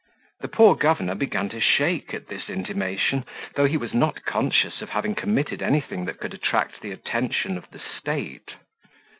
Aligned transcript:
The 0.39 0.47
poor 0.47 0.75
governor 0.75 1.13
began 1.13 1.47
to 1.49 1.61
shake 1.61 2.11
at 2.11 2.25
this 2.27 2.49
intimation, 2.49 3.23
though 3.53 3.67
he 3.67 3.77
was 3.77 3.93
not 3.93 4.25
conscious 4.25 4.81
of 4.81 4.89
having 4.89 5.13
committed 5.13 5.61
anything 5.61 6.05
that 6.05 6.17
could 6.17 6.33
attract 6.33 6.81
the 6.81 6.91
attention 6.91 7.55
of 7.55 7.69
the 7.69 7.81
state. 7.99 8.55